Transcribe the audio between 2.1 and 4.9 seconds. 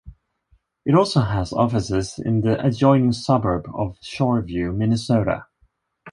in the adjoining suburb of Shoreview,